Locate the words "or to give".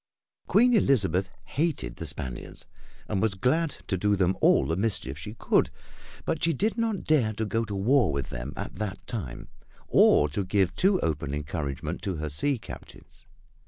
9.87-10.75